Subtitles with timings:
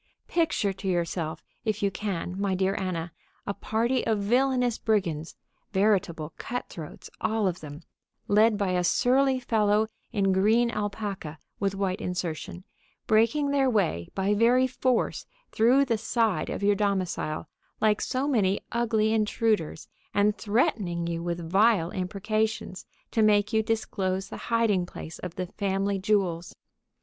[0.27, 3.11] Picture to yourself, if you can, my dear Anna,
[3.45, 5.35] a party of villainous brigands,
[5.73, 7.83] veritable cutthroats, all of them,
[8.27, 12.63] led by a surly fellow in green alpaca with white insertion,
[13.05, 17.47] breaking their way, by very force, through the side of your domicile,
[17.79, 24.29] like so many ugly intruders, and threatening you with vile imprecations to make you disclose
[24.29, 26.55] the hiding place of the family jewels.